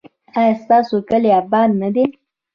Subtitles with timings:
[0.37, 2.05] ایا ستاسو کلی اباد نه دی؟